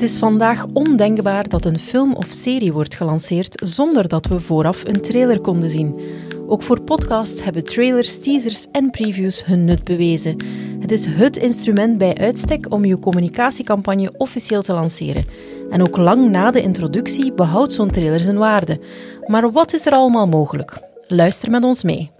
Het 0.00 0.10
is 0.10 0.18
vandaag 0.18 0.66
ondenkbaar 0.72 1.48
dat 1.48 1.64
een 1.64 1.78
film 1.78 2.14
of 2.14 2.26
serie 2.30 2.72
wordt 2.72 2.94
gelanceerd 2.94 3.62
zonder 3.64 4.08
dat 4.08 4.26
we 4.26 4.40
vooraf 4.40 4.84
een 4.84 5.00
trailer 5.00 5.40
konden 5.40 5.70
zien. 5.70 6.00
Ook 6.46 6.62
voor 6.62 6.80
podcasts 6.80 7.42
hebben 7.42 7.64
trailers, 7.64 8.18
teasers 8.18 8.66
en 8.72 8.90
previews 8.90 9.44
hun 9.44 9.64
nut 9.64 9.84
bewezen. 9.84 10.36
Het 10.80 10.92
is 10.92 11.06
het 11.06 11.36
instrument 11.36 11.98
bij 11.98 12.16
uitstek 12.16 12.72
om 12.72 12.84
je 12.84 12.98
communicatiecampagne 12.98 14.12
officieel 14.16 14.62
te 14.62 14.72
lanceren. 14.72 15.26
En 15.70 15.82
ook 15.82 15.96
lang 15.96 16.30
na 16.30 16.50
de 16.50 16.62
introductie 16.62 17.32
behoudt 17.32 17.72
zo'n 17.72 17.90
trailer 17.90 18.20
zijn 18.20 18.38
waarde. 18.38 18.80
Maar 19.26 19.52
wat 19.52 19.72
is 19.72 19.86
er 19.86 19.92
allemaal 19.92 20.26
mogelijk? 20.26 20.80
Luister 21.06 21.50
met 21.50 21.64
ons 21.64 21.82
mee. 21.82 22.10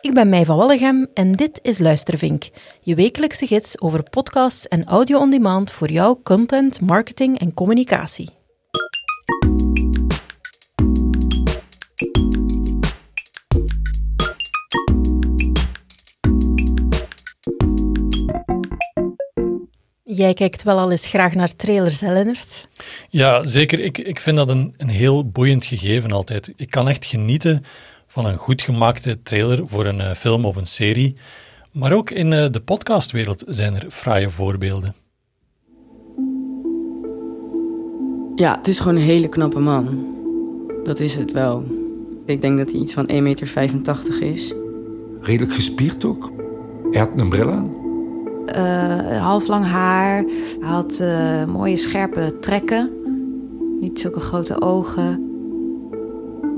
Ik 0.00 0.14
ben 0.14 0.28
Mij 0.28 0.44
van 0.44 0.56
Wallegem 0.56 1.06
en 1.14 1.32
dit 1.32 1.58
is 1.62 1.78
Luistervink, 1.78 2.48
je 2.80 2.94
wekelijkse 2.94 3.46
gids 3.46 3.80
over 3.80 4.02
podcasts 4.02 4.68
en 4.68 4.84
audio 4.84 5.18
on 5.18 5.30
demand 5.30 5.72
voor 5.72 5.90
jouw 5.90 6.20
content, 6.22 6.80
marketing 6.80 7.38
en 7.38 7.54
communicatie. 7.54 8.28
Jij 20.04 20.34
kijkt 20.34 20.62
wel 20.62 20.78
al 20.78 20.90
eens 20.90 21.06
graag 21.06 21.34
naar 21.34 21.56
trailers, 21.56 22.00
hè? 22.00 22.32
Ja, 23.08 23.46
zeker. 23.46 23.80
Ik, 23.80 23.98
ik 23.98 24.20
vind 24.20 24.36
dat 24.36 24.48
een, 24.48 24.74
een 24.76 24.88
heel 24.88 25.28
boeiend 25.28 25.64
gegeven 25.64 26.12
altijd. 26.12 26.52
Ik 26.56 26.70
kan 26.70 26.88
echt 26.88 27.04
genieten 27.04 27.64
van 28.10 28.26
een 28.26 28.36
goed 28.36 28.62
gemaakte 28.62 29.22
trailer 29.22 29.68
voor 29.68 29.86
een 29.86 29.98
uh, 29.98 30.12
film 30.12 30.44
of 30.44 30.56
een 30.56 30.66
serie. 30.66 31.16
Maar 31.72 31.92
ook 31.92 32.10
in 32.10 32.32
uh, 32.32 32.46
de 32.50 32.60
podcastwereld 32.60 33.42
zijn 33.46 33.74
er 33.74 33.90
fraaie 33.90 34.30
voorbeelden. 34.30 34.94
Ja, 38.34 38.56
het 38.56 38.68
is 38.68 38.78
gewoon 38.78 38.96
een 38.96 39.02
hele 39.02 39.28
knappe 39.28 39.58
man. 39.58 40.06
Dat 40.84 41.00
is 41.00 41.14
het 41.14 41.32
wel. 41.32 41.64
Ik 42.26 42.40
denk 42.40 42.58
dat 42.58 42.70
hij 42.70 42.80
iets 42.80 42.92
van 42.92 43.10
1,85 43.10 43.22
meter 43.22 44.22
is. 44.22 44.54
Redelijk 45.20 45.52
gespierd 45.52 46.04
ook. 46.04 46.32
Hij 46.90 47.00
had 47.00 47.10
een 47.16 47.28
bril 47.28 47.50
aan. 47.50 47.74
Uh, 48.56 49.22
half 49.22 49.46
lang 49.46 49.66
haar. 49.66 50.24
Hij 50.60 50.68
had 50.68 50.98
uh, 51.00 51.44
mooie 51.44 51.76
scherpe 51.76 52.36
trekken. 52.40 52.90
Niet 53.80 54.00
zulke 54.00 54.20
grote 54.20 54.60
ogen. 54.60 55.28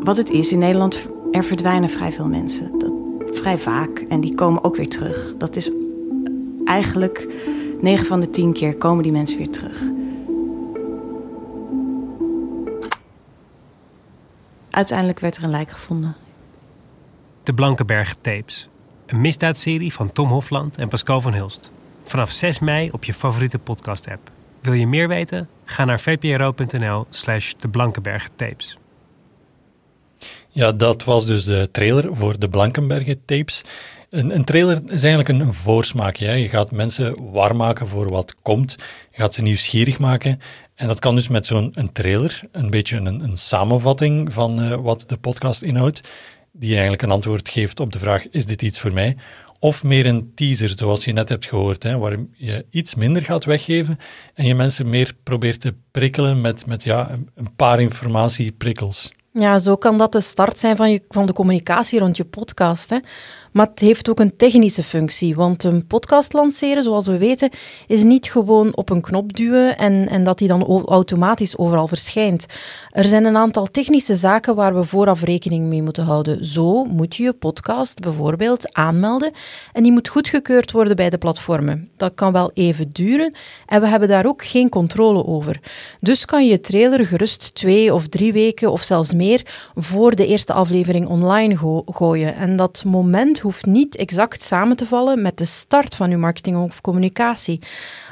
Wat 0.00 0.16
het 0.16 0.30
is, 0.30 0.52
in 0.52 0.58
Nederland 0.58 1.10
er 1.32 1.44
verdwijnen 1.44 1.88
vrij 1.88 2.12
veel 2.12 2.26
mensen. 2.26 2.78
Dat, 2.78 2.92
vrij 3.36 3.58
vaak. 3.58 3.98
En 3.98 4.20
die 4.20 4.34
komen 4.34 4.64
ook 4.64 4.76
weer 4.76 4.88
terug. 4.88 5.34
Dat 5.38 5.56
is 5.56 5.70
eigenlijk 6.64 7.28
9 7.80 8.06
van 8.06 8.20
de 8.20 8.30
10 8.30 8.52
keer 8.52 8.76
komen 8.76 9.02
die 9.02 9.12
mensen 9.12 9.38
weer 9.38 9.50
terug. 9.50 9.82
Uiteindelijk 14.70 15.20
werd 15.20 15.36
er 15.36 15.44
een 15.44 15.50
lijk 15.50 15.70
gevonden. 15.70 16.14
De 17.42 17.54
Blankenberg 17.54 18.14
Tapes. 18.20 18.68
Een 19.06 19.20
misdaadserie 19.20 19.92
van 19.92 20.12
Tom 20.12 20.28
Hofland 20.28 20.76
en 20.76 20.88
Pascal 20.88 21.20
van 21.20 21.34
Hulst. 21.34 21.72
Vanaf 22.04 22.30
6 22.30 22.58
mei 22.58 22.90
op 22.90 23.04
je 23.04 23.14
favoriete 23.14 23.58
podcast-app. 23.58 24.30
Wil 24.60 24.72
je 24.72 24.86
meer 24.86 25.08
weten? 25.08 25.48
Ga 25.64 25.84
naar 25.84 26.00
vpro.nl 26.00 27.06
slash 27.10 27.52
de. 27.58 28.81
Ja, 30.48 30.72
dat 30.72 31.04
was 31.04 31.26
dus 31.26 31.44
de 31.44 31.68
trailer 31.72 32.16
voor 32.16 32.38
de 32.38 32.48
Blankenbergen 32.48 33.24
tapes. 33.24 33.62
Een, 34.10 34.34
een 34.34 34.44
trailer 34.44 34.82
is 34.86 35.02
eigenlijk 35.02 35.28
een, 35.28 35.54
voorsmaakje. 35.54 36.26
Hè. 36.26 36.32
Je 36.32 36.48
gaat 36.48 36.70
mensen 36.70 37.30
warm 37.32 37.56
maken 37.56 37.88
voor 37.88 38.10
wat 38.10 38.34
komt. 38.42 38.76
Je 39.10 39.16
gaat 39.16 39.34
ze 39.34 39.42
nieuwsgierig 39.42 39.98
maken. 39.98 40.40
En 40.74 40.86
dat 40.86 40.98
kan 40.98 41.14
dus 41.14 41.28
met 41.28 41.46
zo'n 41.46 41.90
trailer, 41.92 42.40
een 42.52 42.70
beetje 42.70 42.96
een, 42.96 43.22
een 43.22 43.36
samenvatting 43.36 44.32
van 44.32 44.60
uh, 44.60 44.74
wat 44.74 45.04
de 45.08 45.16
podcast 45.16 45.62
inhoudt, 45.62 46.00
die 46.52 46.70
eigenlijk 46.70 47.02
een 47.02 47.10
antwoord 47.10 47.48
geeft 47.48 47.80
op 47.80 47.92
de 47.92 47.98
vraag, 47.98 48.28
is 48.30 48.46
dit 48.46 48.62
iets 48.62 48.80
voor 48.80 48.92
mij? 48.92 49.16
Of 49.58 49.82
meer 49.84 50.06
een 50.06 50.32
teaser, 50.34 50.72
zoals 50.76 51.04
je 51.04 51.12
net 51.12 51.28
hebt 51.28 51.46
gehoord, 51.46 51.82
hè, 51.82 51.98
waar 51.98 52.16
je 52.32 52.66
iets 52.70 52.94
minder 52.94 53.22
gaat 53.22 53.44
weggeven 53.44 53.98
en 54.34 54.46
je 54.46 54.54
mensen 54.54 54.88
meer 54.88 55.14
probeert 55.22 55.60
te 55.60 55.74
prikkelen 55.90 56.40
met, 56.40 56.66
met 56.66 56.84
ja, 56.84 57.10
een 57.34 57.54
paar 57.56 57.80
informatieprikkels. 57.80 59.12
Ja, 59.32 59.58
zo 59.58 59.76
kan 59.76 59.98
dat 59.98 60.12
de 60.12 60.20
start 60.20 60.58
zijn 60.58 60.76
van, 60.76 60.90
je, 60.90 61.02
van 61.08 61.26
de 61.26 61.32
communicatie 61.32 61.98
rond 61.98 62.16
je 62.16 62.24
podcast. 62.24 62.90
Hè. 62.90 62.98
Maar 63.52 63.66
het 63.66 63.78
heeft 63.78 64.10
ook 64.10 64.20
een 64.20 64.36
technische 64.36 64.82
functie, 64.82 65.34
want 65.34 65.64
een 65.64 65.86
podcast 65.86 66.32
lanceren, 66.32 66.82
zoals 66.82 67.06
we 67.06 67.18
weten, 67.18 67.50
is 67.86 68.02
niet 68.02 68.30
gewoon 68.30 68.76
op 68.76 68.90
een 68.90 69.00
knop 69.00 69.36
duwen 69.36 69.78
en, 69.78 70.08
en 70.08 70.24
dat 70.24 70.38
die 70.38 70.48
dan 70.48 70.64
automatisch 70.86 71.58
overal 71.58 71.88
verschijnt. 71.88 72.46
Er 72.90 73.04
zijn 73.04 73.24
een 73.24 73.36
aantal 73.36 73.66
technische 73.66 74.16
zaken 74.16 74.54
waar 74.54 74.74
we 74.74 74.84
vooraf 74.84 75.22
rekening 75.22 75.66
mee 75.66 75.82
moeten 75.82 76.04
houden. 76.04 76.44
Zo 76.44 76.84
moet 76.84 77.16
je 77.16 77.22
je 77.22 77.32
podcast 77.32 78.00
bijvoorbeeld 78.00 78.74
aanmelden 78.74 79.32
en 79.72 79.82
die 79.82 79.92
moet 79.92 80.08
goedgekeurd 80.08 80.72
worden 80.72 80.96
bij 80.96 81.10
de 81.10 81.18
platformen. 81.18 81.88
Dat 81.96 82.14
kan 82.14 82.32
wel 82.32 82.50
even 82.54 82.90
duren 82.92 83.34
en 83.66 83.80
we 83.80 83.86
hebben 83.86 84.08
daar 84.08 84.26
ook 84.26 84.44
geen 84.44 84.68
controle 84.68 85.26
over. 85.26 85.60
Dus 86.00 86.24
kan 86.24 86.46
je 86.46 86.60
trailer 86.60 87.06
gerust 87.06 87.54
twee 87.54 87.94
of 87.94 88.08
drie 88.08 88.32
weken 88.32 88.70
of 88.70 88.82
zelfs 88.82 89.12
meer 89.12 89.46
voor 89.74 90.14
de 90.14 90.26
eerste 90.26 90.52
aflevering 90.52 91.06
online 91.06 91.56
gooien. 91.86 92.34
En 92.36 92.56
dat 92.56 92.82
moment 92.86 93.40
hoeft 93.42 93.66
niet 93.66 93.96
exact 93.96 94.42
samen 94.42 94.76
te 94.76 94.86
vallen 94.86 95.22
met 95.22 95.36
de 95.36 95.44
start 95.44 95.94
van 95.94 96.10
je 96.10 96.16
marketing 96.16 96.56
of 96.56 96.80
communicatie. 96.80 97.60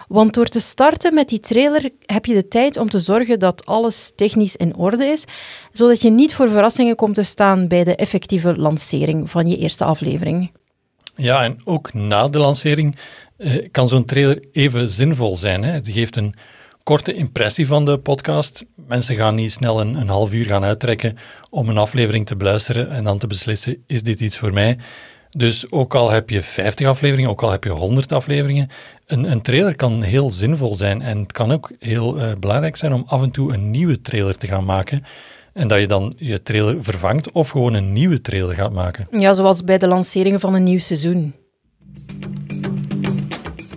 Want 0.08 0.34
door 0.34 0.46
te 0.46 0.60
starten 0.60 1.14
met 1.14 1.28
die 1.28 1.40
trailer 1.40 1.90
heb 2.06 2.26
je 2.26 2.34
de 2.34 2.48
tijd 2.48 2.76
om 2.76 2.90
te 2.90 2.98
zorgen 2.98 3.38
dat 3.38 3.66
alles 3.66 4.12
technisch 4.16 4.56
in 4.56 4.76
orde 4.76 5.04
is, 5.04 5.24
zodat 5.72 6.02
je 6.02 6.10
niet 6.10 6.34
voor 6.34 6.50
verrassingen 6.50 6.96
komt 6.96 7.14
te 7.14 7.22
staan 7.22 7.68
bij 7.68 7.84
de 7.84 7.96
effectieve 7.96 8.56
lancering 8.56 9.30
van 9.30 9.48
je 9.48 9.56
eerste 9.56 9.84
aflevering. 9.84 10.52
Ja, 11.14 11.42
en 11.42 11.56
ook 11.64 11.94
na 11.94 12.28
de 12.28 12.38
lancering 12.38 12.96
eh, 13.36 13.66
kan 13.70 13.88
zo'n 13.88 14.04
trailer 14.04 14.44
even 14.52 14.88
zinvol 14.88 15.36
zijn. 15.36 15.62
Hè? 15.62 15.70
Het 15.70 15.88
geeft 15.88 16.16
een 16.16 16.34
korte 16.82 17.12
impressie 17.12 17.66
van 17.66 17.84
de 17.84 17.98
podcast. 17.98 18.64
Mensen 18.74 19.16
gaan 19.16 19.34
niet 19.34 19.52
snel 19.52 19.80
een, 19.80 19.94
een 19.94 20.08
half 20.08 20.32
uur 20.32 20.46
gaan 20.46 20.64
uittrekken 20.64 21.16
om 21.50 21.68
een 21.68 21.78
aflevering 21.78 22.26
te 22.26 22.36
beluisteren 22.36 22.90
en 22.90 23.04
dan 23.04 23.18
te 23.18 23.26
beslissen, 23.26 23.82
is 23.86 24.02
dit 24.02 24.20
iets 24.20 24.38
voor 24.38 24.52
mij? 24.52 24.78
Dus 25.36 25.70
ook 25.70 25.94
al 25.94 26.10
heb 26.10 26.30
je 26.30 26.42
50 26.42 26.86
afleveringen, 26.86 27.30
ook 27.30 27.42
al 27.42 27.50
heb 27.50 27.64
je 27.64 27.70
100 27.70 28.12
afleveringen, 28.12 28.68
een, 29.06 29.30
een 29.30 29.42
trailer 29.42 29.76
kan 29.76 30.02
heel 30.02 30.30
zinvol 30.30 30.76
zijn. 30.76 31.02
En 31.02 31.18
het 31.18 31.32
kan 31.32 31.52
ook 31.52 31.70
heel 31.78 32.18
uh, 32.18 32.32
belangrijk 32.40 32.76
zijn 32.76 32.92
om 32.92 33.04
af 33.06 33.22
en 33.22 33.30
toe 33.30 33.52
een 33.52 33.70
nieuwe 33.70 34.00
trailer 34.00 34.36
te 34.36 34.46
gaan 34.46 34.64
maken. 34.64 35.04
En 35.52 35.68
dat 35.68 35.80
je 35.80 35.86
dan 35.86 36.14
je 36.16 36.42
trailer 36.42 36.82
vervangt 36.82 37.32
of 37.32 37.48
gewoon 37.48 37.74
een 37.74 37.92
nieuwe 37.92 38.20
trailer 38.20 38.54
gaat 38.54 38.72
maken. 38.72 39.06
Ja, 39.10 39.32
zoals 39.32 39.64
bij 39.64 39.78
de 39.78 39.86
lanceringen 39.86 40.40
van 40.40 40.54
een 40.54 40.62
nieuw 40.62 40.78
seizoen. 40.78 41.34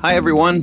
Hi 0.01 0.13
everyone, 0.13 0.61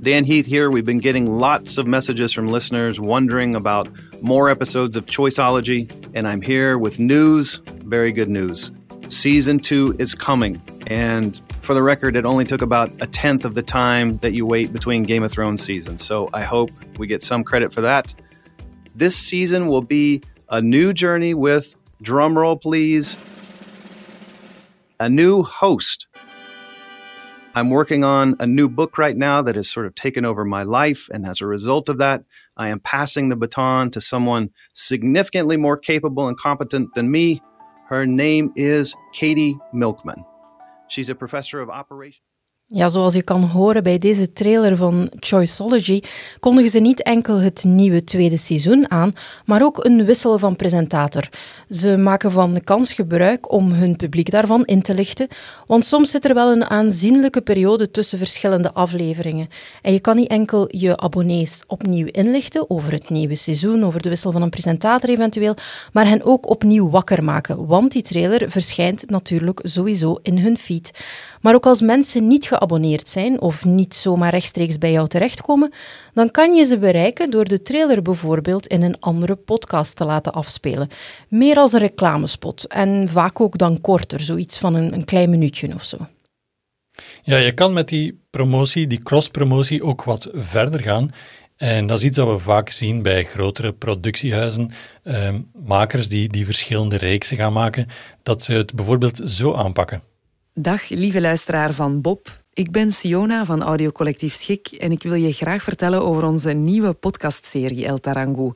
Dan 0.00 0.24
Heath 0.24 0.46
here. 0.46 0.68
We've 0.70 0.84
been 0.84 1.02
getting 1.02 1.28
lots 1.28 1.78
of 1.78 1.84
messages 1.84 2.32
from 2.32 2.50
listeners 2.50 2.98
wondering 2.98 3.54
about 3.54 3.88
more 4.20 4.50
episodes 4.50 4.96
of 4.96 5.02
Choiceology, 5.06 5.86
and 6.14 6.26
I'm 6.26 6.42
here 6.42 6.80
with 6.80 6.98
news, 6.98 7.62
very 7.88 8.12
good 8.12 8.28
news. 8.28 8.72
Season 9.10 9.58
two 9.58 9.96
is 9.98 10.14
coming. 10.14 10.60
And 10.86 11.40
for 11.60 11.74
the 11.74 11.82
record, 11.82 12.16
it 12.16 12.24
only 12.24 12.44
took 12.44 12.62
about 12.62 12.90
a 13.00 13.06
tenth 13.06 13.44
of 13.44 13.54
the 13.54 13.62
time 13.62 14.18
that 14.18 14.32
you 14.32 14.44
wait 14.44 14.72
between 14.72 15.02
Game 15.02 15.22
of 15.22 15.32
Thrones 15.32 15.62
seasons. 15.62 16.04
So 16.04 16.28
I 16.32 16.42
hope 16.42 16.70
we 16.98 17.06
get 17.06 17.22
some 17.22 17.42
credit 17.42 17.72
for 17.72 17.80
that. 17.80 18.14
This 18.94 19.16
season 19.16 19.66
will 19.66 19.82
be 19.82 20.22
a 20.50 20.60
new 20.60 20.92
journey 20.92 21.34
with, 21.34 21.74
drumroll 22.02 22.60
please, 22.60 23.16
a 25.00 25.08
new 25.08 25.42
host. 25.42 26.06
I'm 27.54 27.70
working 27.70 28.04
on 28.04 28.36
a 28.40 28.46
new 28.46 28.68
book 28.68 28.98
right 28.98 29.16
now 29.16 29.42
that 29.42 29.56
has 29.56 29.70
sort 29.70 29.86
of 29.86 29.94
taken 29.94 30.24
over 30.24 30.44
my 30.44 30.62
life. 30.62 31.08
And 31.12 31.26
as 31.26 31.40
a 31.40 31.46
result 31.46 31.88
of 31.88 31.98
that, 31.98 32.24
I 32.56 32.68
am 32.68 32.80
passing 32.80 33.30
the 33.30 33.36
baton 33.36 33.90
to 33.92 34.00
someone 34.00 34.50
significantly 34.74 35.56
more 35.56 35.76
capable 35.76 36.28
and 36.28 36.36
competent 36.36 36.94
than 36.94 37.10
me 37.10 37.42
Her 37.88 38.04
name 38.04 38.52
is 38.54 38.94
Katie 39.14 39.58
Milkman. 39.72 40.22
She's 40.88 41.08
a 41.08 41.14
professor 41.14 41.60
of 41.60 41.70
operations. 41.70 42.22
Ja, 42.70 42.88
zoals 42.88 43.14
je 43.14 43.22
kan 43.22 43.42
horen 43.42 43.82
bij 43.82 43.98
deze 43.98 44.32
trailer 44.32 44.76
van 44.76 45.10
Choiceology, 45.20 46.02
kondigen 46.40 46.70
ze 46.70 46.78
niet 46.78 47.02
enkel 47.02 47.40
het 47.40 47.64
nieuwe 47.64 48.04
tweede 48.04 48.36
seizoen 48.36 48.90
aan, 48.90 49.12
maar 49.44 49.62
ook 49.62 49.84
een 49.84 50.04
wissel 50.04 50.38
van 50.38 50.56
presentator. 50.56 51.28
Ze 51.70 51.96
maken 51.96 52.30
van 52.30 52.54
de 52.54 52.60
kans 52.60 52.92
gebruik 52.92 53.52
om 53.52 53.72
hun 53.72 53.96
publiek 53.96 54.30
daarvan 54.30 54.64
in 54.64 54.82
te 54.82 54.94
lichten, 54.94 55.28
want 55.66 55.84
soms 55.84 56.10
zit 56.10 56.24
er 56.24 56.34
wel 56.34 56.52
een 56.52 56.64
aanzienlijke 56.64 57.40
periode 57.40 57.90
tussen 57.90 58.18
verschillende 58.18 58.72
afleveringen. 58.72 59.48
En 59.82 59.92
je 59.92 60.00
kan 60.00 60.16
niet 60.16 60.28
enkel 60.28 60.76
je 60.76 60.96
abonnees 60.96 61.62
opnieuw 61.66 62.06
inlichten 62.10 62.70
over 62.70 62.92
het 62.92 63.10
nieuwe 63.10 63.34
seizoen, 63.34 63.84
over 63.84 64.02
de 64.02 64.08
wissel 64.08 64.32
van 64.32 64.42
een 64.42 64.50
presentator 64.50 65.08
eventueel, 65.08 65.54
maar 65.92 66.06
hen 66.06 66.24
ook 66.24 66.50
opnieuw 66.50 66.90
wakker 66.90 67.24
maken, 67.24 67.66
want 67.66 67.92
die 67.92 68.02
trailer 68.02 68.50
verschijnt 68.50 69.10
natuurlijk 69.10 69.60
sowieso 69.62 70.18
in 70.22 70.38
hun 70.38 70.58
feed. 70.58 70.90
Maar 71.40 71.54
ook 71.54 71.66
als 71.66 71.80
mensen 71.80 72.26
niet 72.26 72.46
geabonneerd 72.58 73.08
zijn 73.08 73.40
of 73.40 73.64
niet 73.64 73.94
zomaar 73.94 74.30
rechtstreeks 74.30 74.78
bij 74.78 74.92
jou 74.92 75.08
terechtkomen, 75.08 75.72
dan 76.14 76.30
kan 76.30 76.54
je 76.54 76.64
ze 76.64 76.78
bereiken 76.78 77.30
door 77.30 77.44
de 77.44 77.62
trailer 77.62 78.02
bijvoorbeeld 78.02 78.66
in 78.66 78.82
een 78.82 79.00
andere 79.00 79.34
podcast 79.34 79.96
te 79.96 80.04
laten 80.04 80.32
afspelen. 80.32 80.88
Meer 81.28 81.56
als 81.56 81.72
een 81.72 81.78
reclamespot 81.78 82.66
en 82.66 83.08
vaak 83.08 83.40
ook 83.40 83.58
dan 83.58 83.80
korter, 83.80 84.20
zoiets 84.20 84.58
van 84.58 84.74
een, 84.74 84.92
een 84.92 85.04
klein 85.04 85.30
minuutje 85.30 85.74
of 85.74 85.84
zo. 85.84 85.96
Ja, 87.22 87.36
je 87.36 87.54
kan 87.54 87.72
met 87.72 87.88
die 87.88 88.20
promotie, 88.30 88.86
die 88.86 89.02
cross-promotie, 89.02 89.82
ook 89.82 90.04
wat 90.04 90.28
verder 90.32 90.80
gaan. 90.80 91.10
En 91.56 91.86
dat 91.86 91.98
is 91.98 92.04
iets 92.04 92.16
dat 92.16 92.28
we 92.28 92.38
vaak 92.38 92.70
zien 92.70 93.02
bij 93.02 93.24
grotere 93.24 93.72
productiehuizen, 93.72 94.70
ehm, 95.02 95.40
makers 95.66 96.08
die, 96.08 96.28
die 96.28 96.44
verschillende 96.44 96.96
reeksen 96.96 97.36
gaan 97.36 97.52
maken, 97.52 97.86
dat 98.22 98.42
ze 98.42 98.52
het 98.52 98.74
bijvoorbeeld 98.74 99.20
zo 99.24 99.54
aanpakken. 99.54 100.02
Dag, 100.54 100.88
lieve 100.88 101.20
luisteraar 101.20 101.72
van 101.72 102.00
Bob. 102.00 102.42
Ik 102.58 102.70
ben 102.70 102.92
Siona 102.92 103.44
van 103.44 103.62
Audiocollectief 103.62 104.34
Schik 104.34 104.66
en 104.66 104.92
ik 104.92 105.02
wil 105.02 105.14
je 105.14 105.32
graag 105.32 105.62
vertellen 105.62 106.02
over 106.02 106.24
onze 106.24 106.52
nieuwe 106.52 106.92
podcastserie 106.92 107.86
El 107.86 107.98
Tarango. 107.98 108.52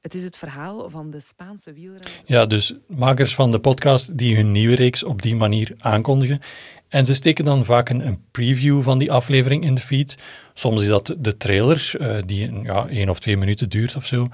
Het 0.00 0.14
is 0.14 0.22
het 0.22 0.36
verhaal 0.36 0.90
van 0.90 1.10
de 1.10 1.20
Spaanse 1.20 1.72
wielrenner... 1.72 2.10
Ja, 2.24 2.46
dus 2.46 2.74
makers 2.86 3.34
van 3.34 3.50
de 3.50 3.58
podcast 3.58 4.18
die 4.18 4.36
hun 4.36 4.52
nieuwe 4.52 4.74
reeks 4.74 5.04
op 5.04 5.22
die 5.22 5.36
manier 5.36 5.74
aankondigen. 5.78 6.40
En 6.88 7.04
ze 7.04 7.14
steken 7.14 7.44
dan 7.44 7.64
vaak 7.64 7.88
een, 7.88 8.24
preview 8.30 8.82
van 8.82 8.98
die 8.98 9.12
aflevering 9.12 9.64
in 9.64 9.74
de 9.74 9.80
feed. 9.80 10.18
Soms 10.54 10.80
is 10.80 10.88
dat 10.88 11.14
de 11.18 11.36
trailer, 11.36 11.92
uh, 12.00 12.18
die 12.26 12.62
ja, 12.62 12.88
één 12.88 13.08
of 13.08 13.20
twee 13.20 13.36
minuten 13.36 13.68
duurt 13.68 13.96
of 13.96 14.06
zo. 14.06 14.26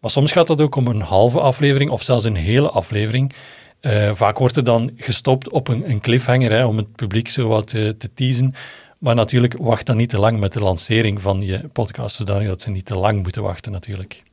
Maar 0.00 0.10
soms 0.10 0.32
gaat 0.32 0.46
dat 0.46 0.60
ook 0.60 0.74
om 0.74 0.86
een 0.86 1.00
halve 1.00 1.40
aflevering 1.40 1.90
of 1.90 2.02
zelfs 2.02 2.24
een 2.24 2.36
hele 2.36 2.70
aflevering. 2.70 3.32
Uh, 3.80 4.14
vaak 4.14 4.38
wordt 4.38 4.56
er 4.56 4.64
dan 4.64 4.90
gestopt 4.96 5.50
op 5.50 5.68
een, 5.68 5.90
een 5.90 6.00
cliffhanger 6.00 6.50
hè, 6.50 6.64
om 6.64 6.76
het 6.76 6.94
publiek 6.94 7.28
zo 7.28 7.48
wat 7.48 7.72
uh, 7.72 7.88
te 7.88 8.14
teasen. 8.14 8.54
Maar 8.98 9.14
natuurlijk, 9.14 9.56
wacht 9.58 9.86
dan 9.86 9.96
niet 9.96 10.08
te 10.08 10.18
lang 10.18 10.40
met 10.40 10.52
de 10.52 10.60
lancering 10.60 11.22
van 11.22 11.40
je 11.40 11.68
podcast, 11.72 12.16
zodat 12.16 12.60
ze 12.60 12.70
niet 12.70 12.84
te 12.84 12.96
lang 12.96 13.22
moeten 13.22 13.42
wachten 13.42 13.72
natuurlijk. 13.72 14.24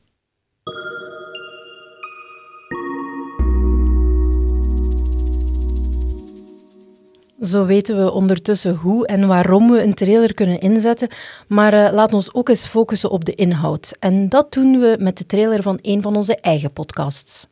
Zo 7.42 7.66
weten 7.66 8.04
we 8.04 8.10
ondertussen 8.10 8.74
hoe 8.74 9.06
en 9.06 9.26
waarom 9.26 9.70
we 9.70 9.82
een 9.82 9.94
trailer 9.94 10.34
kunnen 10.34 10.60
inzetten, 10.60 11.08
maar 11.48 11.74
uh, 11.74 11.88
laat 11.92 12.12
ons 12.12 12.34
ook 12.34 12.48
eens 12.48 12.66
focussen 12.66 13.10
op 13.10 13.24
de 13.24 13.34
inhoud. 13.34 13.96
En 13.98 14.28
dat 14.28 14.52
doen 14.52 14.80
we 14.80 14.96
met 14.98 15.18
de 15.18 15.26
trailer 15.26 15.62
van 15.62 15.78
een 15.82 16.02
van 16.02 16.16
onze 16.16 16.36
eigen 16.36 16.72
podcasts. 16.72 17.46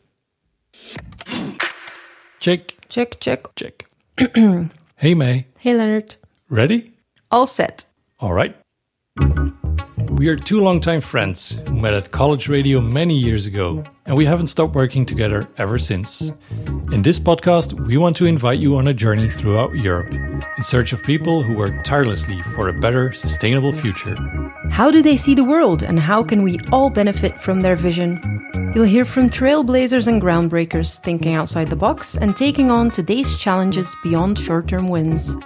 Check. 2.43 2.75
Check, 2.89 3.21
check. 3.21 3.55
Check. 3.55 3.87
hey 4.97 5.15
May. 5.15 5.47
Hey 5.61 5.77
Leonard. 5.77 6.17
Ready? 6.51 6.91
All 7.31 7.47
set. 7.47 7.87
All 8.19 8.33
right. 8.33 8.57
We 10.11 10.27
are 10.27 10.35
two 10.35 10.61
longtime 10.61 11.03
friends 11.03 11.61
who 11.69 11.79
met 11.79 11.95
at 11.95 12.11
college 12.11 12.49
radio 12.49 12.81
many 12.81 13.17
years 13.17 13.47
ago, 13.47 13.85
and 14.07 14.17
we 14.17 14.25
haven't 14.25 14.49
stopped 14.49 14.75
working 14.75 15.07
together 15.07 15.49
ever 15.57 15.79
since. 15.79 16.33
In 16.91 17.03
this 17.03 17.21
podcast, 17.21 17.75
we 17.87 17.97
want 17.97 18.17
to 18.17 18.27
invite 18.27 18.59
you 18.59 18.77
on 18.77 18.89
a 18.89 18.95
journey 18.95 19.31
throughout 19.31 19.77
Europe 19.77 20.13
in 20.13 20.65
search 20.65 20.93
of 20.93 21.05
people 21.05 21.45
who 21.45 21.55
work 21.55 21.85
tirelessly 21.85 22.43
for 22.57 22.67
a 22.67 22.73
better, 22.73 23.13
sustainable 23.13 23.73
future. 23.73 24.17
How 24.71 24.91
do 24.91 25.01
they 25.01 25.17
see 25.17 25.37
the 25.37 25.45
world, 25.45 25.85
and 25.85 26.01
how 26.01 26.25
can 26.25 26.43
we 26.43 26.59
all 26.73 26.91
benefit 26.91 27.41
from 27.41 27.63
their 27.63 27.77
vision? 27.77 28.42
You'll 28.75 28.85
hear 28.85 29.05
from 29.05 29.29
trailblazers 29.29 30.09
and 30.09 30.23
groundbreakers 30.23 30.99
thinking 31.01 31.35
outside 31.35 31.69
the 31.69 31.77
box 31.77 32.17
and 32.17 32.35
taking 32.35 32.71
on 32.71 32.91
today's 32.91 33.37
challenges 33.37 33.95
beyond 34.03 34.39
short 34.39 34.67
term 34.67 34.89
wins. 34.89 35.37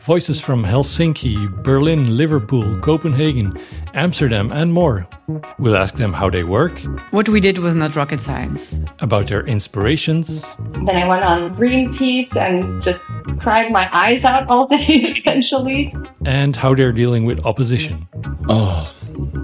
Voices 0.00 0.40
from 0.40 0.64
Helsinki, 0.64 1.62
Berlin, 1.62 2.16
Liverpool, 2.16 2.80
Copenhagen, 2.80 3.60
Amsterdam, 3.92 4.50
and 4.50 4.72
more. 4.72 5.06
We'll 5.58 5.76
ask 5.76 5.96
them 5.96 6.14
how 6.14 6.30
they 6.30 6.42
work. 6.42 6.80
What 7.10 7.28
we 7.28 7.38
did 7.38 7.58
was 7.58 7.74
not 7.74 7.94
rocket 7.96 8.18
science. 8.18 8.80
About 9.00 9.26
their 9.26 9.46
inspirations. 9.46 10.56
Then 10.86 10.96
I 10.96 11.06
went 11.06 11.22
on 11.22 11.54
Greenpeace 11.54 12.34
and 12.34 12.82
just 12.82 13.02
cried 13.38 13.70
my 13.70 13.90
eyes 13.92 14.24
out 14.24 14.48
all 14.48 14.66
day, 14.66 14.78
essentially. 14.86 15.94
And 16.24 16.56
how 16.56 16.74
they're 16.74 16.92
dealing 16.92 17.26
with 17.26 17.44
opposition. 17.44 18.08
Oh, 18.48 18.90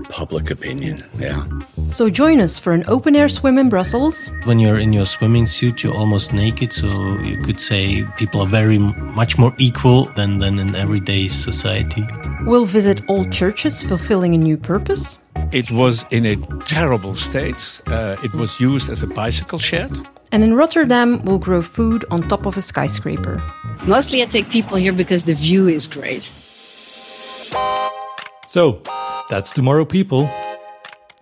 public 0.09 0.51
opinion, 0.51 1.05
yeah. 1.19 1.47
So 1.89 2.11
join 2.11 2.41
us 2.41 2.59
for 2.59 2.73
an 2.73 2.85
open 2.89 3.17
air 3.17 3.29
swim 3.29 3.59
in 3.59 3.69
Brussels. 3.69 4.31
When 4.45 4.59
you're 4.59 4.79
in 4.79 4.93
your 4.93 5.07
swimming 5.07 5.47
suit, 5.47 5.83
you're 5.83 5.97
almost 5.97 6.33
naked, 6.33 6.73
so 6.73 6.87
you 7.21 7.41
could 7.43 7.59
say 7.59 8.05
people 8.17 8.41
are 8.43 8.49
very 8.49 8.79
much 8.79 9.39
more 9.39 9.55
equal 9.59 10.07
than, 10.17 10.39
than 10.39 10.59
in 10.59 10.75
everyday 10.75 11.29
society. 11.29 12.07
We'll 12.45 12.67
visit 12.67 13.01
old 13.09 13.33
churches 13.33 13.83
fulfilling 13.83 14.35
a 14.35 14.39
new 14.39 14.57
purpose. 14.57 15.19
It 15.53 15.71
was 15.71 16.05
in 16.11 16.27
a 16.27 16.37
terrible 16.65 17.15
state. 17.15 17.81
Uh, 17.87 18.17
it 18.23 18.35
was 18.35 18.61
used 18.61 18.91
as 18.91 19.03
a 19.03 19.07
bicycle 19.07 19.59
shed. 19.59 19.99
And 20.33 20.43
in 20.43 20.55
Rotterdam, 20.55 21.25
we'll 21.25 21.39
grow 21.39 21.63
food 21.63 22.05
on 22.11 22.29
top 22.29 22.47
of 22.47 22.57
a 22.57 22.61
skyscraper. 22.61 23.41
Mostly 23.85 24.23
I 24.23 24.27
take 24.27 24.51
people 24.51 24.77
here 24.77 24.93
because 24.93 25.25
the 25.25 25.35
view 25.35 25.69
is 25.69 25.87
great. 25.87 26.31
So, 28.49 28.83
that's 29.31 29.53
Tomorrow 29.53 29.85
People. 29.85 30.29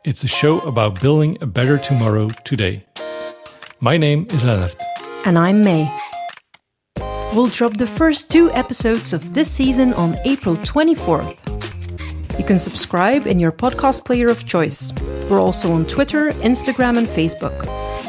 It's 0.05 0.23
a 0.23 0.29
show 0.29 0.61
about 0.61 1.01
building 1.01 1.39
a 1.41 1.47
better 1.47 1.79
tomorrow 1.79 2.29
today. 2.45 2.85
My 3.81 3.97
name 3.97 4.27
is 4.29 4.45
Leonard. 4.45 4.77
And 5.25 5.39
I'm 5.39 5.65
May. 5.65 5.91
We'll 7.33 7.47
drop 7.47 7.79
the 7.79 7.87
first 7.87 8.31
two 8.31 8.51
episodes 8.51 9.15
of 9.15 9.33
this 9.33 9.51
season 9.51 9.95
on 9.95 10.19
April 10.27 10.57
24th. 10.57 11.41
You 12.39 12.45
can 12.45 12.59
subscribe 12.59 13.27
in 13.27 13.39
your 13.39 13.51
podcast 13.51 14.05
player 14.05 14.29
of 14.29 14.45
choice. 14.45 14.93
We're 15.31 15.41
also 15.41 15.73
on 15.73 15.87
Twitter, 15.87 16.33
Instagram, 16.43 16.99
and 16.99 17.07
Facebook. 17.07 17.65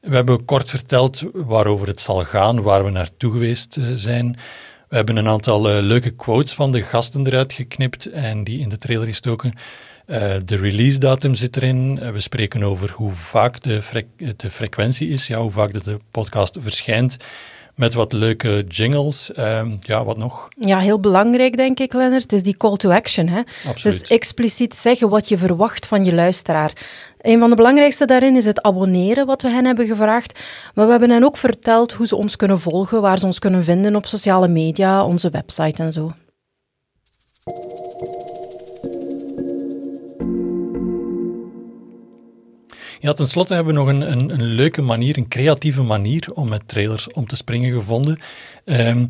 We 0.00 0.14
hebben 0.14 0.44
kort 0.44 0.70
verteld 0.70 1.22
waarover 1.32 1.86
het 1.86 2.00
zal 2.00 2.24
gaan, 2.24 2.62
waar 2.62 2.84
we 2.84 2.90
naartoe 2.90 3.32
geweest 3.32 3.78
zijn. 3.94 4.36
We 4.88 4.96
hebben 4.96 5.16
een 5.16 5.28
aantal 5.28 5.62
leuke 5.62 6.10
quotes 6.10 6.52
van 6.52 6.72
de 6.72 6.82
gasten 6.82 7.26
eruit 7.26 7.52
geknipt 7.52 8.06
en 8.06 8.44
die 8.44 8.60
in 8.60 8.68
de 8.68 8.78
trailer 8.78 9.06
gestoken. 9.06 9.52
Uh, 10.10 10.34
de 10.44 10.56
release 10.56 10.98
datum 10.98 11.34
zit 11.34 11.56
erin. 11.56 11.98
Uh, 12.02 12.10
we 12.10 12.20
spreken 12.20 12.62
over 12.62 12.90
hoe 12.90 13.12
vaak 13.12 13.60
de, 13.60 13.82
fre 13.82 14.06
de, 14.16 14.50
frequentie 14.50 15.08
is, 15.08 15.26
ja, 15.26 15.38
hoe 15.38 15.50
vaak 15.50 15.84
de 15.84 15.98
podcast 16.10 16.56
verschijnt. 16.60 17.16
Met 17.74 17.94
wat 17.94 18.12
leuke 18.12 18.64
jingles. 18.68 19.30
Uh, 19.38 19.62
ja, 19.80 20.04
wat 20.04 20.16
nog? 20.16 20.48
Ja, 20.58 20.78
heel 20.78 21.00
belangrijk 21.00 21.56
denk 21.56 21.80
ik, 21.80 21.92
Lennart. 21.92 22.22
Het 22.22 22.32
is 22.32 22.42
die 22.42 22.56
call 22.56 22.76
to 22.76 22.90
action. 22.90 23.28
Hè? 23.28 23.40
Absoluut. 23.66 24.00
Dus 24.00 24.08
expliciet 24.08 24.74
zeggen 24.74 25.08
wat 25.08 25.28
je 25.28 25.38
verwacht 25.38 25.86
van 25.86 26.04
je 26.04 26.14
luisteraar. 26.14 26.72
Een 27.20 27.38
van 27.38 27.50
de 27.50 27.56
belangrijkste 27.56 28.04
daarin 28.04 28.36
is 28.36 28.44
het 28.44 28.62
abonneren, 28.62 29.26
wat 29.26 29.42
we 29.42 29.48
hen 29.48 29.64
hebben 29.64 29.86
gevraagd. 29.86 30.38
Maar 30.74 30.84
we 30.84 30.90
hebben 30.90 31.10
hen 31.10 31.24
ook 31.24 31.36
verteld 31.36 31.92
hoe 31.92 32.06
ze 32.06 32.16
ons 32.16 32.36
kunnen 32.36 32.60
volgen, 32.60 33.00
waar 33.00 33.18
ze 33.18 33.26
ons 33.26 33.38
kunnen 33.38 33.64
vinden 33.64 33.96
op 33.96 34.06
sociale 34.06 34.48
media, 34.48 35.04
onze 35.04 35.30
website 35.30 35.82
en 35.82 35.92
zo. 35.92 36.12
Ja, 43.02 43.12
tenslotte 43.12 43.54
hebben 43.54 43.74
we 43.74 43.80
nog 43.80 43.88
een, 43.88 44.12
een, 44.12 44.30
een, 44.30 44.44
leuke 44.44 44.82
manier, 44.82 45.18
een 45.18 45.28
creatieve 45.28 45.82
manier 45.82 46.28
om 46.34 46.48
met 46.48 46.68
trailers 46.68 47.12
om 47.12 47.26
te 47.26 47.36
springen 47.36 47.72
gevonden. 47.72 48.18
Um, 48.64 49.06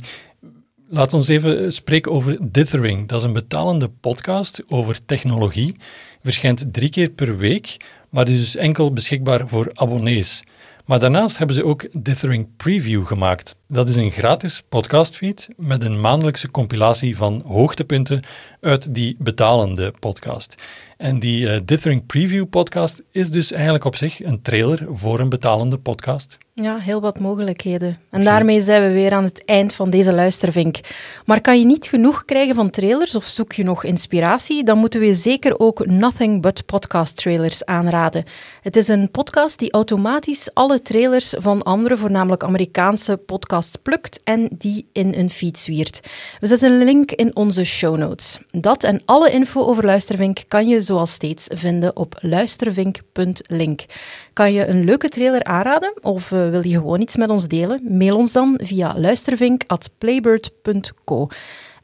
laat 0.88 1.14
ons 1.14 1.28
even 1.28 1.73
spreken 1.73 2.12
over 2.12 2.38
Dithering. 2.40 3.09
Dat 3.09 3.18
is 3.18 3.25
een 3.26 3.32
betalende 3.32 3.88
podcast 3.88 4.62
over 4.66 5.04
technologie. 5.04 5.76
Verschijnt 6.23 6.73
drie 6.73 6.90
keer 6.90 7.11
per 7.11 7.37
week, 7.37 7.76
maar 8.11 8.28
is 8.28 8.38
dus 8.38 8.56
enkel 8.56 8.92
beschikbaar 8.92 9.49
voor 9.49 9.70
abonnees. 9.75 10.42
Maar 10.90 10.99
daarnaast 10.99 11.38
hebben 11.38 11.56
ze 11.56 11.64
ook 11.64 11.87
Dithering 11.92 12.49
Preview 12.56 13.06
gemaakt. 13.06 13.56
Dat 13.68 13.88
is 13.88 13.97
een 13.97 14.11
gratis 14.11 14.62
podcastfeed 14.68 15.49
met 15.56 15.85
een 15.85 16.00
maandelijkse 16.00 16.50
compilatie 16.50 17.16
van 17.16 17.42
hoogtepunten 17.47 18.23
uit 18.61 18.94
die 18.94 19.16
betalende 19.18 19.92
podcast. 19.99 20.54
En 20.97 21.18
die 21.18 21.44
uh, 21.44 21.61
Dithering 21.64 22.06
Preview 22.06 22.49
podcast 22.49 23.02
is 23.11 23.30
dus 23.30 23.52
eigenlijk 23.52 23.85
op 23.85 23.97
zich 23.97 24.25
een 24.25 24.42
trailer 24.42 24.87
voor 24.90 25.20
een 25.20 25.28
betalende 25.28 25.78
podcast. 25.78 26.38
Ja, 26.62 26.79
heel 26.79 27.00
wat 27.00 27.19
mogelijkheden. 27.19 27.99
En 28.11 28.25
daarmee 28.25 28.61
zijn 28.61 28.83
we 28.83 28.93
weer 28.93 29.12
aan 29.12 29.25
het 29.25 29.45
eind 29.45 29.75
van 29.75 29.90
deze 29.90 30.14
luistervink. 30.14 30.79
Maar 31.25 31.40
kan 31.40 31.59
je 31.59 31.64
niet 31.64 31.87
genoeg 31.87 32.25
krijgen 32.25 32.55
van 32.55 32.71
trailers 32.71 33.14
of 33.14 33.25
zoek 33.25 33.52
je 33.52 33.64
nog 33.64 33.85
inspiratie? 33.85 34.64
Dan 34.64 34.79
moeten 34.79 35.00
we 35.00 35.14
zeker 35.14 35.59
ook 35.59 35.87
Nothing 35.87 36.43
But 36.43 36.67
Podcast 36.67 37.17
Trailers 37.17 37.64
aanraden. 37.64 38.25
Het 38.62 38.76
is 38.76 38.88
een 38.88 39.11
podcast 39.11 39.59
die 39.59 39.73
automatisch 39.73 40.55
alle 40.55 40.83
trailers 40.83 41.35
van 41.38 41.62
andere, 41.62 41.97
voornamelijk 41.97 42.45
Amerikaanse 42.45 43.17
podcasts 43.17 43.76
plukt 43.76 44.21
en 44.25 44.49
die 44.52 44.88
in 44.93 45.14
een 45.17 45.31
feed 45.31 45.59
zwiert. 45.59 46.00
We 46.40 46.47
zetten 46.47 46.73
een 46.73 46.85
link 46.85 47.11
in 47.11 47.37
onze 47.37 47.64
show 47.64 47.97
notes. 47.97 48.38
Dat 48.50 48.85
en 48.85 49.02
alle 49.05 49.31
info 49.31 49.61
over 49.67 49.85
Luistervink 49.85 50.38
kan 50.49 50.69
je 50.69 50.81
zoals 50.81 51.12
steeds 51.12 51.47
vinden 51.55 51.97
op 51.97 52.19
luistervink.link. 52.21 53.85
Kan 54.32 54.52
je 54.52 54.66
een 54.66 54.84
leuke 54.84 55.08
trailer 55.08 55.44
aanraden 55.44 55.92
of 56.00 56.30
uh, 56.30 56.50
wil 56.50 56.66
je 56.66 56.75
gewoon 56.75 57.00
iets 57.00 57.16
met 57.16 57.30
ons 57.30 57.49
delen? 57.49 57.80
Mail 57.88 58.16
ons 58.16 58.32
dan 58.32 58.60
via 58.62 58.99
luistervink.playbird.co. 58.99 61.28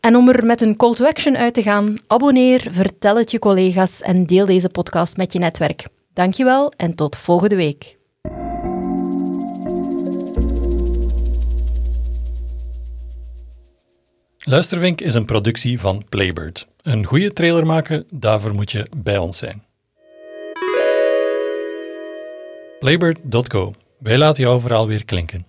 En 0.00 0.16
om 0.16 0.28
er 0.28 0.46
met 0.46 0.60
een 0.60 0.76
call 0.76 0.94
to 0.94 1.04
action 1.04 1.36
uit 1.36 1.54
te 1.54 1.62
gaan, 1.62 1.96
abonneer, 2.06 2.66
vertel 2.70 3.16
het 3.16 3.30
je 3.30 3.38
collega's 3.38 4.02
en 4.02 4.26
deel 4.26 4.46
deze 4.46 4.68
podcast 4.68 5.16
met 5.16 5.32
je 5.32 5.38
netwerk. 5.38 5.86
Dankjewel 6.12 6.72
en 6.76 6.94
tot 6.94 7.16
volgende 7.16 7.56
week. 7.56 7.96
Luistervink 14.38 15.00
is 15.00 15.14
een 15.14 15.24
productie 15.24 15.80
van 15.80 16.04
Playbird. 16.08 16.66
Een 16.82 17.04
goede 17.04 17.32
trailer 17.32 17.66
maken, 17.66 18.04
daarvoor 18.10 18.54
moet 18.54 18.72
je 18.72 18.86
bij 18.96 19.18
ons 19.18 19.38
zijn. 19.38 19.65
Playbird.co. 22.78 23.72
Wij 23.98 24.18
laten 24.18 24.42
jouw 24.42 24.60
verhaal 24.60 24.86
weer 24.86 25.04
klinken. 25.04 25.46